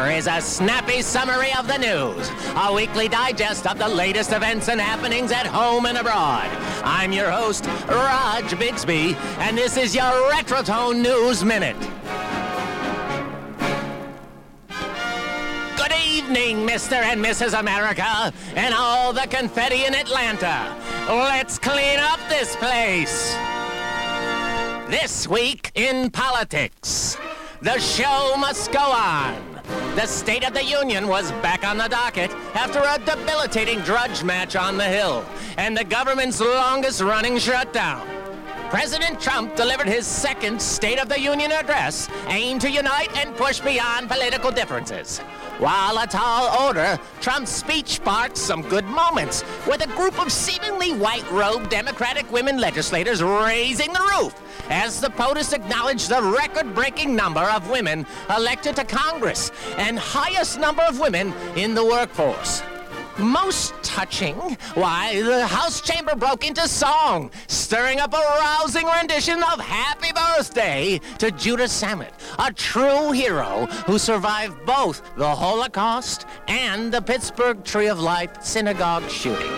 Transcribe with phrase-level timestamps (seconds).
[0.00, 4.68] Here is a snappy summary of the news, a weekly digest of the latest events
[4.68, 6.48] and happenings at home and abroad.
[6.84, 11.76] I'm your host, Raj Bixby, and this is your Retrotone News Minute.
[15.76, 16.94] Good evening, Mr.
[16.94, 17.58] and Mrs.
[17.58, 20.74] America, and all the confetti in Atlanta.
[21.08, 23.34] Let's clean up this place.
[24.88, 27.18] This week in politics,
[27.60, 29.49] the show must go on.
[29.96, 34.56] The State of the Union was back on the docket after a debilitating drudge match
[34.56, 35.24] on the Hill
[35.56, 38.19] and the government's longest running shutdown.
[38.70, 43.58] President Trump delivered his second State of the Union address aimed to unite and push
[43.58, 45.18] beyond political differences.
[45.58, 50.92] While a tall order, Trump's speech sparked some good moments, with a group of seemingly
[50.92, 54.40] white-robed Democratic women legislators raising the roof
[54.70, 60.82] as the POTUS acknowledged the record-breaking number of women elected to Congress and highest number
[60.82, 62.62] of women in the workforce.
[63.20, 69.60] Most touching, why, the House chamber broke into song, stirring up a rousing rendition of
[69.60, 77.02] Happy Birthday to Judah Samet, a true hero who survived both the Holocaust and the
[77.02, 79.52] Pittsburgh Tree of Life synagogue shooting.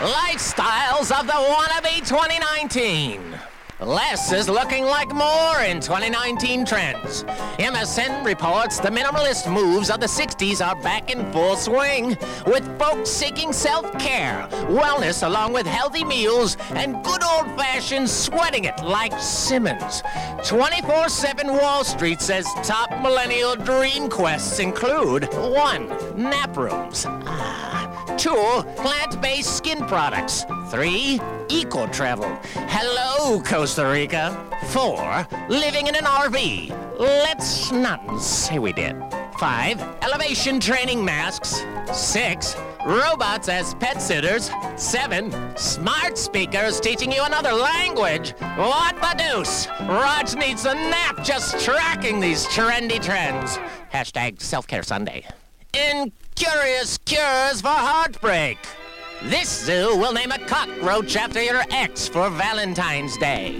[0.00, 3.49] Lifestyles of the wannabe 2019.
[3.80, 7.24] Less is looking like more in 2019 trends.
[7.58, 12.08] MSN reports the minimalist moves of the 60s are back in full swing,
[12.46, 18.64] with folks seeking self care, wellness, along with healthy meals and good old fashioned sweating
[18.64, 20.02] it like Simmons.
[20.44, 25.88] 24 7 Wall Street says top millennial dream quests include 1.
[26.22, 27.06] Nap rooms.
[27.08, 27.79] Ah.
[28.20, 30.44] Two, plant-based skin products.
[30.68, 32.28] Three, eco-travel.
[32.68, 34.36] Hello, Costa Rica.
[34.66, 36.98] Four, living in an RV.
[36.98, 38.94] Let's not say we did.
[39.38, 41.64] Five, elevation training masks.
[41.94, 44.50] Six, robots as pet sitters.
[44.76, 48.34] Seven, smart speakers teaching you another language.
[48.56, 49.66] What the deuce?
[49.88, 53.56] Raj needs a nap just tracking these trendy trends.
[53.90, 55.24] Hashtag self-care Sunday.
[55.72, 58.56] In Curious Cures for Heartbreak.
[59.24, 63.56] This zoo will name a cockroach after your ex for Valentine's Day.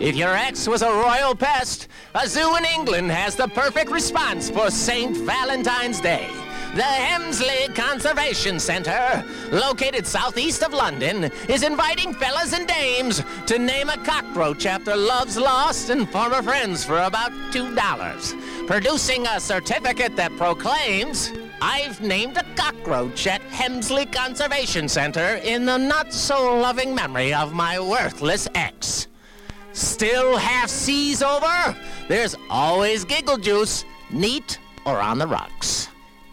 [0.00, 4.50] If your ex was a royal pest, a zoo in England has the perfect response
[4.50, 5.16] for St.
[5.16, 6.28] Valentine's Day.
[6.76, 13.90] The Hemsley Conservation Centre, located southeast of London, is inviting fellas and dames to name
[13.90, 18.66] a cockroach after love's lost and former friends for about $2.
[18.68, 21.32] Producing a certificate that proclaims
[21.64, 27.52] I've named a cockroach at Hemsley Conservation Center in the not so loving memory of
[27.52, 29.06] my worthless ex.
[29.72, 31.76] Still half seas over?
[32.08, 35.86] There's always giggle juice, neat or on the rocks.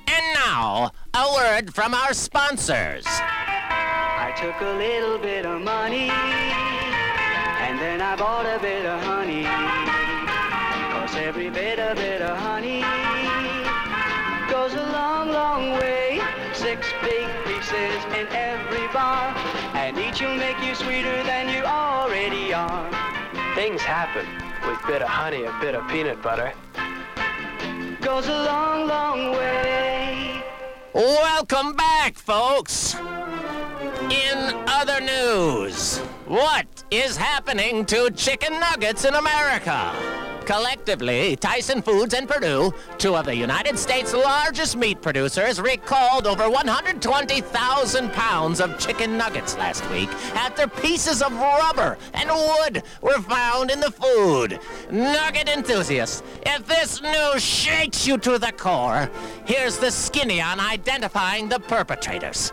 [0.07, 3.06] And now, a word from our sponsors.
[3.06, 9.44] I took a little bit of money and then I bought a bit of honey.
[10.91, 13.09] Cause every bit of bit of honey
[18.00, 19.34] pieces in every bar,
[19.76, 22.90] and each will make you sweeter than you already are.
[23.56, 24.26] Things happen
[24.68, 26.54] with bit of honey, a bit of peanut butter.
[28.02, 30.44] Goes a long, long way.
[30.94, 32.96] Welcome back, folks.
[34.10, 40.19] In other news, what is happening to chicken nuggets in America?
[40.50, 46.50] Collectively, Tyson Foods and Perdue, two of the United States' largest meat producers, recalled over
[46.50, 53.70] 120,000 pounds of chicken nuggets last week after pieces of rubber and wood were found
[53.70, 54.60] in the food.
[54.90, 59.07] Nugget enthusiasts, if this news shakes you to the core,
[59.45, 62.52] here's the skinny on identifying the perpetrators.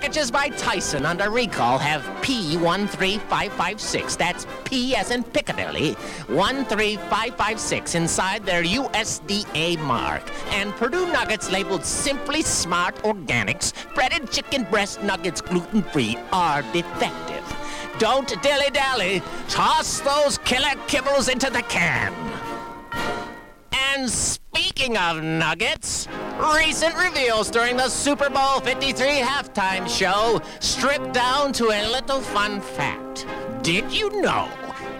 [0.00, 4.16] Packages by Tyson under recall have P13556.
[4.16, 5.92] That's P as in Piccadilly.
[6.28, 10.22] 13556 inside their USDA mark.
[10.52, 17.44] And Perdue Nuggets labeled Simply Smart Organics, breaded chicken breast nuggets gluten free, are defective.
[17.98, 19.20] Don't dilly dally.
[19.48, 22.14] Toss those killer kibbles into the can.
[23.72, 26.08] And speaking of nuggets,
[26.48, 32.60] recent reveals during the Super Bowl 53 halftime show stripped down to a little fun
[32.60, 33.26] fact.
[33.62, 34.48] Did you know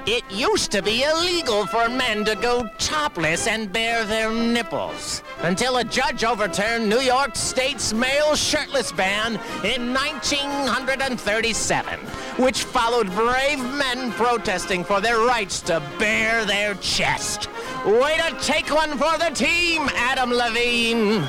[0.07, 5.77] It used to be illegal for men to go topless and bare their nipples until
[5.77, 11.99] a judge overturned New York State's male shirtless ban in 1937,
[12.39, 17.49] which followed brave men protesting for their rights to bare their chest.
[17.87, 21.25] Way to take one for the team, Adam Levine!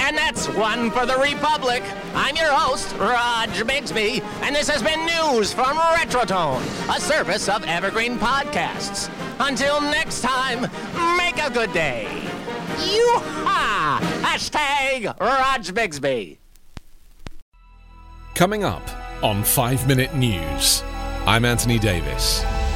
[0.00, 1.82] And that's one for the Republic.
[2.12, 6.60] I'm your host, Rog Bigsby, and this has been news from Retrotone,
[6.94, 9.08] a service of Evergreen Podcasts.
[9.38, 10.62] Until next time,
[11.16, 12.08] make a good day.
[12.80, 14.00] Yoo-ha!
[14.22, 16.38] Hashtag Rog Bigsby.
[18.34, 18.82] Coming up
[19.22, 20.82] on 5 Minute News,
[21.26, 22.42] I'm Anthony Davis.